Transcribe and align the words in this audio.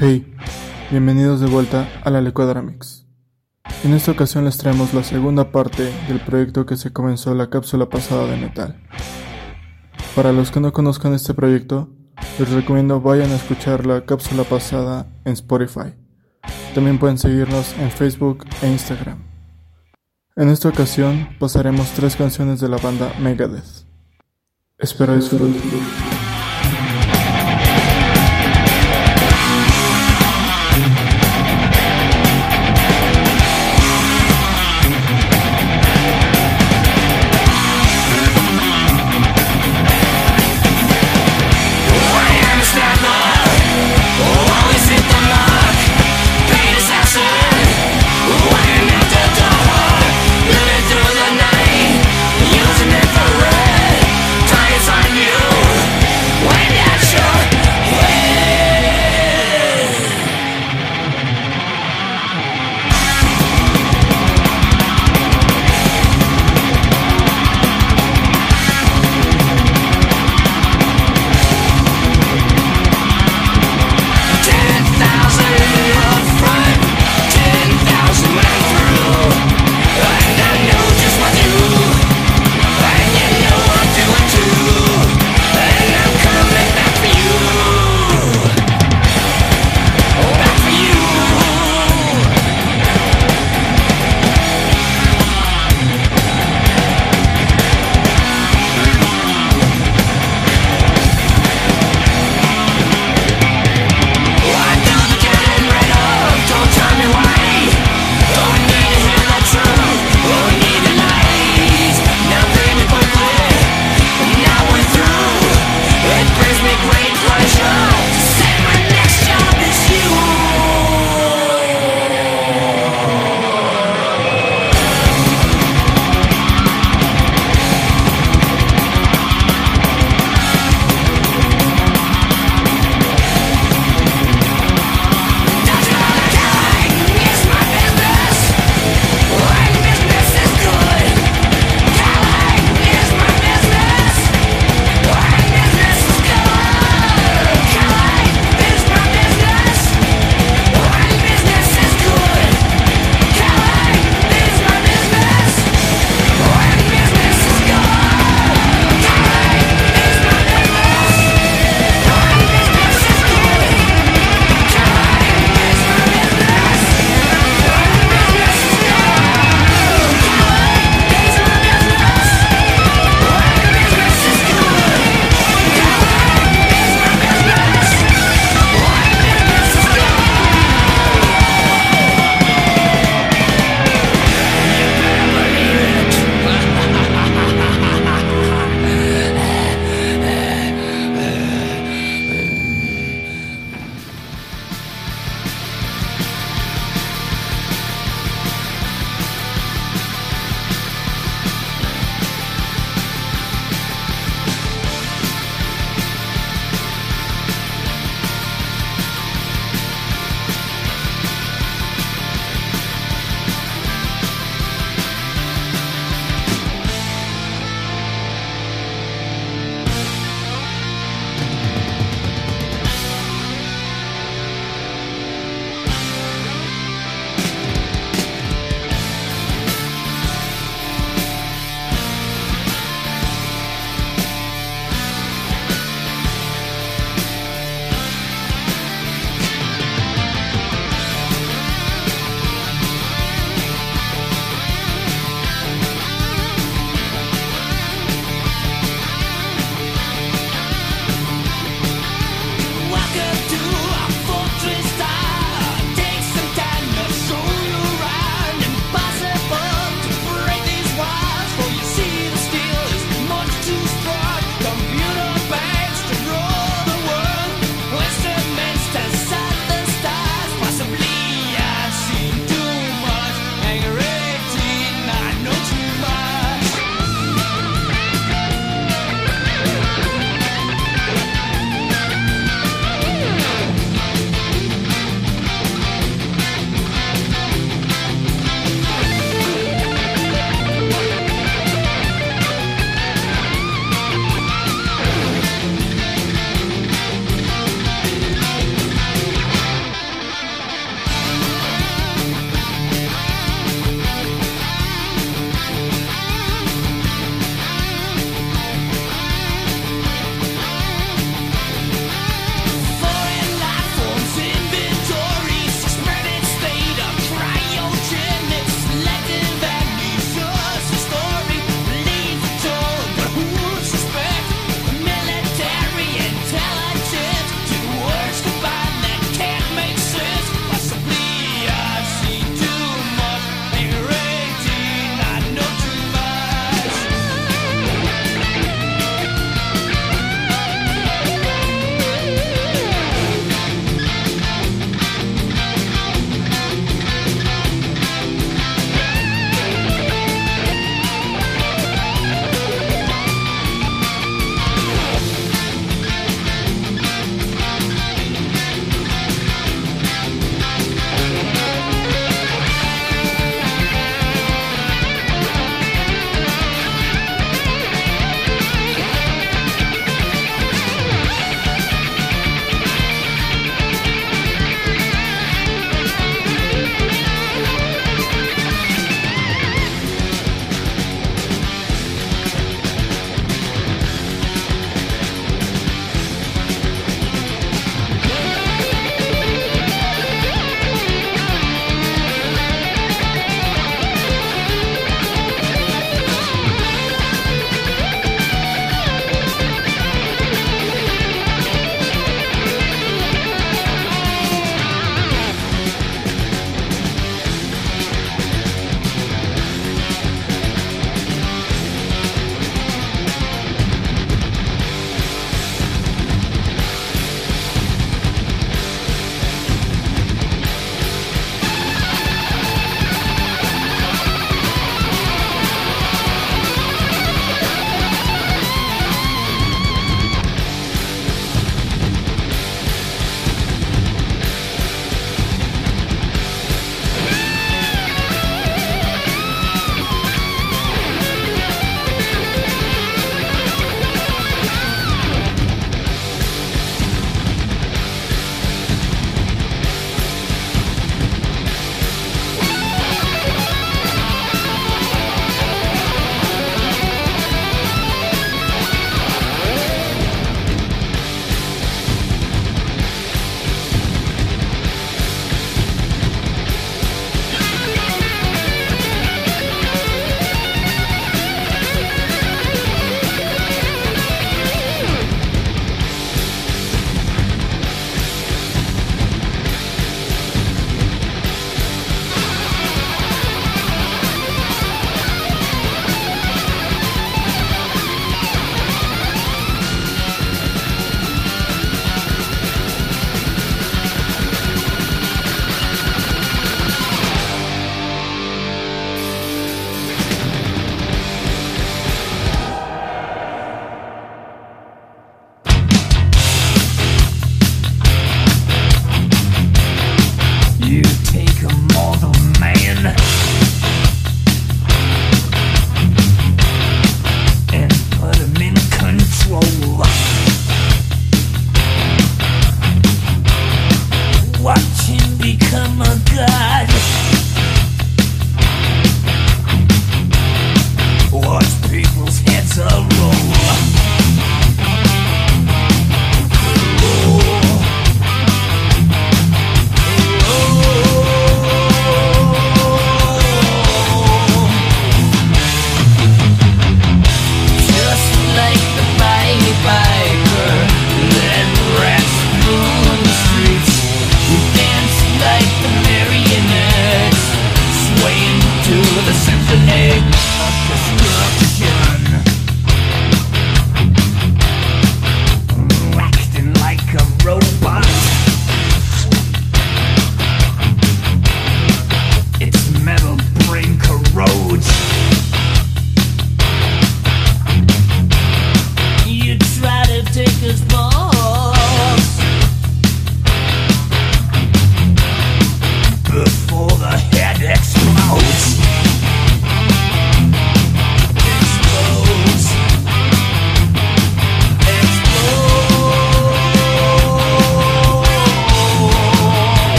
Hey, 0.00 0.32
bienvenidos 0.92 1.40
de 1.40 1.48
vuelta 1.48 1.88
a 2.04 2.10
la 2.10 2.20
Licuadora 2.20 2.62
Mix. 2.62 3.04
En 3.82 3.94
esta 3.94 4.12
ocasión 4.12 4.44
les 4.44 4.56
traemos 4.56 4.94
la 4.94 5.02
segunda 5.02 5.50
parte 5.50 5.92
del 6.06 6.20
proyecto 6.20 6.66
que 6.66 6.76
se 6.76 6.92
comenzó 6.92 7.34
la 7.34 7.50
cápsula 7.50 7.88
pasada 7.88 8.28
de 8.28 8.36
metal. 8.36 8.80
Para 10.14 10.32
los 10.32 10.52
que 10.52 10.60
no 10.60 10.72
conozcan 10.72 11.14
este 11.14 11.34
proyecto, 11.34 11.88
les 12.38 12.48
recomiendo 12.52 13.00
vayan 13.00 13.32
a 13.32 13.34
escuchar 13.34 13.86
la 13.86 14.06
cápsula 14.06 14.44
pasada 14.44 15.08
en 15.24 15.32
Spotify. 15.32 15.92
También 16.76 17.00
pueden 17.00 17.18
seguirnos 17.18 17.76
en 17.80 17.90
Facebook 17.90 18.44
e 18.62 18.68
Instagram. 18.68 19.18
En 20.36 20.48
esta 20.48 20.68
ocasión 20.68 21.28
pasaremos 21.40 21.90
tres 21.90 22.14
canciones 22.14 22.60
de 22.60 22.68
la 22.68 22.76
banda 22.76 23.12
Megadeth. 23.18 23.84
Espero 24.78 25.16
disfruten. 25.16 25.56